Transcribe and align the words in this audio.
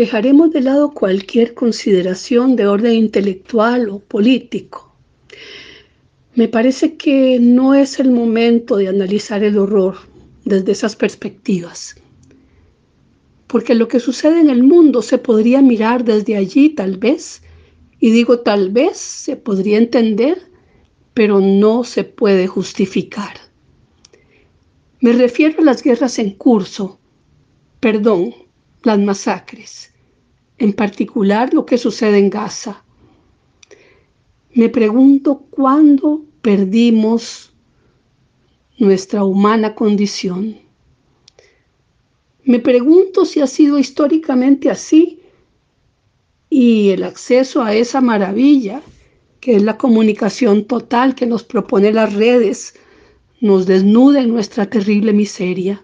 Dejaremos 0.00 0.50
de 0.50 0.62
lado 0.62 0.92
cualquier 0.92 1.52
consideración 1.52 2.56
de 2.56 2.66
orden 2.66 2.94
intelectual 2.94 3.90
o 3.90 3.98
político. 3.98 4.94
Me 6.34 6.48
parece 6.48 6.96
que 6.96 7.38
no 7.38 7.74
es 7.74 8.00
el 8.00 8.10
momento 8.10 8.78
de 8.78 8.88
analizar 8.88 9.44
el 9.44 9.58
horror 9.58 9.98
desde 10.46 10.72
esas 10.72 10.96
perspectivas, 10.96 11.96
porque 13.46 13.74
lo 13.74 13.88
que 13.88 14.00
sucede 14.00 14.40
en 14.40 14.48
el 14.48 14.62
mundo 14.62 15.02
se 15.02 15.18
podría 15.18 15.60
mirar 15.60 16.02
desde 16.02 16.34
allí 16.34 16.70
tal 16.70 16.96
vez, 16.96 17.42
y 17.98 18.10
digo 18.10 18.38
tal 18.38 18.70
vez 18.70 18.96
se 18.96 19.36
podría 19.36 19.76
entender, 19.76 20.40
pero 21.12 21.40
no 21.40 21.84
se 21.84 22.04
puede 22.04 22.46
justificar. 22.46 23.34
Me 25.02 25.12
refiero 25.12 25.60
a 25.60 25.64
las 25.64 25.82
guerras 25.82 26.18
en 26.18 26.30
curso, 26.30 26.98
perdón, 27.80 28.34
las 28.82 28.98
masacres, 28.98 29.92
en 30.60 30.72
particular 30.72 31.52
lo 31.52 31.66
que 31.66 31.78
sucede 31.78 32.18
en 32.18 32.30
Gaza. 32.30 32.84
Me 34.54 34.68
pregunto 34.68 35.46
cuándo 35.50 36.22
perdimos 36.42 37.52
nuestra 38.78 39.24
humana 39.24 39.74
condición. 39.74 40.58
Me 42.44 42.60
pregunto 42.60 43.24
si 43.24 43.40
ha 43.40 43.46
sido 43.46 43.78
históricamente 43.78 44.70
así 44.70 45.20
y 46.48 46.90
el 46.90 47.02
acceso 47.02 47.62
a 47.62 47.74
esa 47.74 48.00
maravilla 48.00 48.82
que 49.40 49.56
es 49.56 49.62
la 49.62 49.78
comunicación 49.78 50.66
total 50.66 51.14
que 51.14 51.26
nos 51.26 51.42
propone 51.42 51.92
las 51.92 52.12
redes 52.12 52.74
nos 53.40 53.64
desnuda 53.64 54.20
en 54.20 54.28
nuestra 54.28 54.68
terrible 54.68 55.14
miseria, 55.14 55.82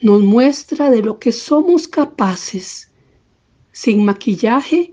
nos 0.00 0.22
muestra 0.22 0.88
de 0.90 1.02
lo 1.02 1.18
que 1.18 1.32
somos 1.32 1.88
capaces, 1.88 2.92
sin 3.76 4.06
maquillaje 4.06 4.90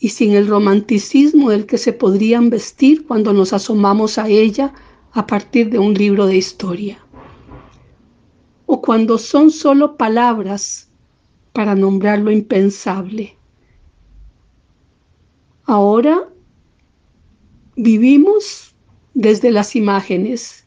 y 0.00 0.08
sin 0.08 0.32
el 0.32 0.48
romanticismo 0.48 1.50
del 1.50 1.64
que 1.64 1.78
se 1.78 1.92
podrían 1.92 2.50
vestir 2.50 3.06
cuando 3.06 3.32
nos 3.32 3.52
asomamos 3.52 4.18
a 4.18 4.26
ella 4.26 4.74
a 5.12 5.28
partir 5.28 5.70
de 5.70 5.78
un 5.78 5.94
libro 5.94 6.26
de 6.26 6.36
historia, 6.36 6.98
o 8.66 8.82
cuando 8.82 9.16
son 9.16 9.52
solo 9.52 9.96
palabras 9.96 10.90
para 11.52 11.76
nombrar 11.76 12.18
lo 12.18 12.32
impensable. 12.32 13.36
Ahora 15.62 16.28
vivimos 17.76 18.74
desde 19.14 19.52
las 19.52 19.76
imágenes. 19.76 20.66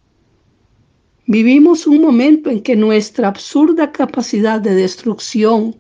Vivimos 1.28 1.88
un 1.88 2.02
momento 2.02 2.50
en 2.50 2.64
que 2.64 2.78
nuestra 2.78 3.28
absurda 3.28 3.92
capacidad 3.92 4.62
de 4.62 4.76
destrucción, 4.76 5.76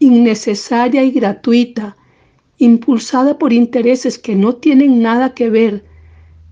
innecesaria 0.00 1.04
y 1.04 1.12
gratuita, 1.12 1.96
impulsada 2.58 3.38
por 3.38 3.52
intereses 3.52 4.18
que 4.18 4.34
no 4.34 4.56
tienen 4.56 5.00
nada 5.00 5.34
que 5.34 5.48
ver 5.48 5.84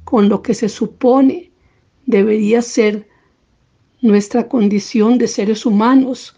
con 0.04 0.28
lo 0.28 0.42
que 0.42 0.54
se 0.54 0.68
supone 0.68 1.50
debería 2.06 2.62
ser 2.62 3.08
nuestra 4.00 4.48
condición 4.48 5.18
de 5.18 5.28
seres 5.28 5.66
humanos, 5.66 6.36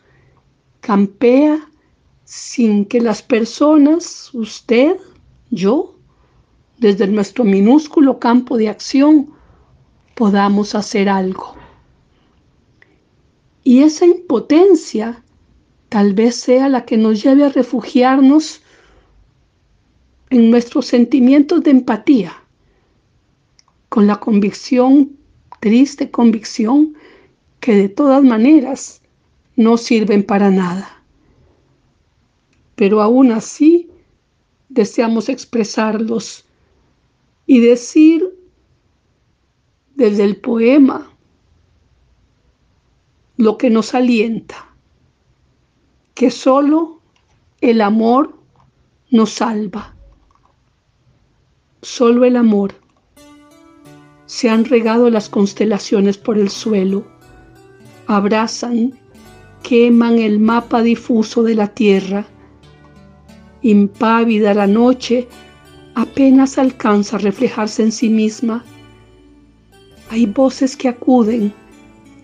campea 0.81 1.69
sin 2.25 2.85
que 2.85 3.01
las 3.01 3.23
personas, 3.23 4.31
usted, 4.33 4.97
yo, 5.51 5.95
desde 6.79 7.07
nuestro 7.07 7.45
minúsculo 7.45 8.19
campo 8.19 8.57
de 8.57 8.69
acción, 8.69 9.31
podamos 10.15 10.75
hacer 10.75 11.09
algo. 11.09 11.55
Y 13.63 13.83
esa 13.83 14.07
impotencia 14.07 15.23
tal 15.91 16.15
vez 16.15 16.37
sea 16.37 16.69
la 16.69 16.87
que 16.87 16.97
nos 16.97 17.23
lleve 17.23 17.45
a 17.45 17.51
refugiarnos 17.51 18.63
en 20.31 20.51
nuestros 20.51 20.87
sentimientos 20.87 21.63
de 21.65 21.73
empatía, 21.73 22.33
con 23.89 24.07
la 24.07 24.17
convicción, 24.21 25.19
triste 25.59 26.11
convicción, 26.11 26.95
que 27.59 27.75
de 27.75 27.89
todas 27.89 28.23
maneras 28.23 29.03
no 29.57 29.77
sirven 29.77 30.23
para 30.23 30.51
nada. 30.51 31.03
Pero 32.77 33.03
aún 33.03 33.33
así 33.33 33.91
deseamos 34.69 35.29
expresarlos 35.29 36.47
y 37.47 37.59
decir 37.59 38.25
desde 39.97 40.23
el 40.23 40.37
poema 40.37 41.11
lo 43.37 43.59
que 43.59 43.71
nos 43.71 43.93
alienta, 43.93 44.70
que 46.21 46.31
solo 46.31 47.01
el 47.63 47.81
amor 47.81 48.37
nos 49.11 49.31
salva, 49.31 49.95
solo 51.81 52.27
el 52.27 52.37
amor. 52.37 52.75
Se 54.27 54.51
han 54.51 54.67
regado 54.67 55.09
las 55.09 55.31
constelaciones 55.31 56.19
por 56.19 56.37
el 56.37 56.51
suelo, 56.51 57.07
abrazan, 58.07 58.93
queman 59.63 60.19
el 60.19 60.41
mapa 60.41 60.83
difuso 60.83 61.43
de 61.43 61.55
la 61.55 61.69
tierra, 61.69 62.27
impávida 63.63 64.53
la 64.53 64.67
noche 64.67 65.27
apenas 65.95 66.59
alcanza 66.59 67.17
a 67.17 67.21
reflejarse 67.21 67.83
en 67.83 67.93
sí 67.93 68.11
misma. 68.11 68.63
Hay 70.11 70.27
voces 70.27 70.77
que 70.77 70.89
acuden 70.89 71.51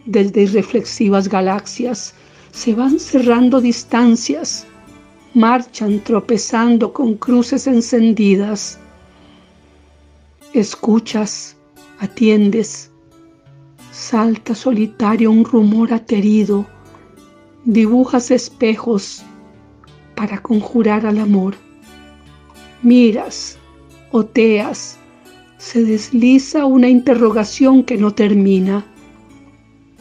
desde 0.04 0.42
irreflexivas 0.42 1.30
galaxias, 1.30 2.14
se 2.56 2.74
van 2.74 2.98
cerrando 2.98 3.60
distancias, 3.60 4.66
marchan 5.34 6.00
tropezando 6.00 6.90
con 6.90 7.14
cruces 7.16 7.66
encendidas. 7.66 8.78
Escuchas, 10.54 11.54
atiendes, 11.98 12.90
salta 13.92 14.54
solitario 14.54 15.30
un 15.30 15.44
rumor 15.44 15.92
aterido, 15.92 16.66
dibujas 17.66 18.30
espejos 18.30 19.22
para 20.14 20.40
conjurar 20.40 21.04
al 21.04 21.18
amor. 21.18 21.56
Miras, 22.80 23.58
oteas, 24.12 24.96
se 25.58 25.84
desliza 25.84 26.64
una 26.64 26.88
interrogación 26.88 27.84
que 27.84 27.98
no 27.98 28.14
termina. 28.14 28.86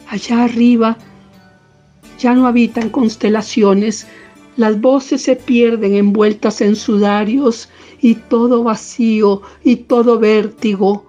Allá 0.08 0.44
arriba 0.44 0.96
ya 2.18 2.34
no 2.34 2.46
habitan 2.46 2.90
constelaciones, 2.90 4.06
las 4.56 4.80
voces 4.80 5.22
se 5.22 5.36
pierden 5.36 5.94
envueltas 5.94 6.60
en 6.60 6.76
sudarios 6.76 7.68
y 8.00 8.14
todo 8.14 8.62
vacío 8.62 9.42
y 9.62 9.76
todo 9.76 10.18
vértigo. 10.18 11.04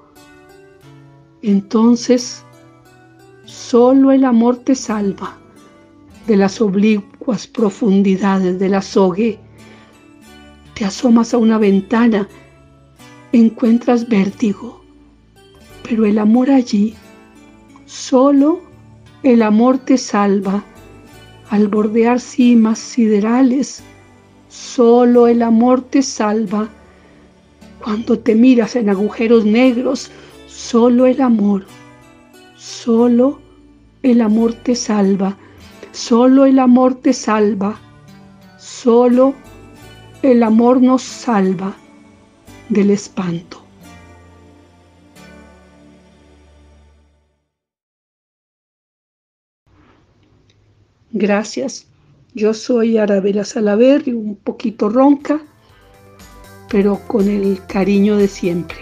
Entonces, 1.41 2.44
solo 3.45 4.12
el 4.12 4.25
amor 4.25 4.57
te 4.57 4.75
salva 4.75 5.38
de 6.27 6.36
las 6.36 6.59
oblicuas 6.59 7.48
profundidades 7.48 8.60
del 8.60 8.74
azogue. 8.74 9.39
Te 10.74 10.86
asomas 10.86 11.33
a 11.33 11.38
una 11.38 11.57
ventana 11.57 12.27
encuentras 13.31 14.07
vértigo, 14.07 14.81
pero 15.83 16.06
el 16.06 16.19
amor 16.19 16.51
allí, 16.51 16.95
solo 17.86 18.62
el 19.24 19.42
amor 19.42 19.77
te 19.80 19.98
salva. 19.98 20.63
Al 21.49 21.67
bordear 21.69 22.19
cimas 22.19 22.79
siderales, 22.79 23.81
solo 24.49 25.27
el 25.27 25.41
amor 25.41 25.81
te 25.81 26.01
salva. 26.01 26.69
Cuando 27.81 28.19
te 28.19 28.35
miras 28.35 28.75
en 28.75 28.89
agujeros 28.89 29.45
negros, 29.45 30.11
solo 30.47 31.05
el 31.05 31.21
amor, 31.21 31.65
solo 32.57 33.39
el 34.03 34.21
amor 34.21 34.53
te 34.53 34.75
salva, 34.75 35.38
solo 35.91 36.45
el 36.45 36.59
amor 36.59 36.95
te 36.95 37.13
salva, 37.13 37.79
solo 38.57 39.33
el 40.21 40.43
amor 40.43 40.81
nos 40.81 41.03
salva 41.03 41.75
del 42.69 42.89
espanto. 42.91 43.66
Gracias, 51.17 51.87
Yo 52.35 52.53
soy 52.53 52.99
Arabela 52.99 53.43
Salaverri, 53.43 54.13
un 54.13 54.35
poquito 54.35 54.87
ronca, 54.87 55.41
pero 56.69 56.99
con 57.07 57.27
el 57.27 57.65
cariño 57.65 58.17
de 58.17 58.27
siempre. 58.27 58.77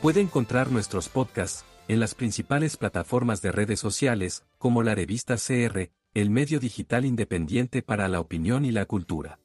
Puede 0.00 0.20
encontrar 0.20 0.72
nuestros 0.72 1.08
podcasts 1.08 1.64
en 1.86 2.00
las 2.00 2.16
principales 2.16 2.76
plataformas 2.76 3.40
de 3.40 3.52
redes 3.52 3.78
sociales, 3.78 4.42
como 4.58 4.82
la 4.82 4.96
revista 4.96 5.36
CR, 5.36 5.90
el 6.14 6.30
medio 6.30 6.58
digital 6.58 7.04
independiente 7.04 7.82
para 7.82 8.08
la 8.08 8.18
opinión 8.18 8.64
y 8.64 8.72
la 8.72 8.86
cultura. 8.86 9.38